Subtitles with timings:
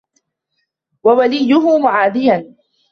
[1.03, 2.55] وَوَلِيُّهُ مُعَادِيًا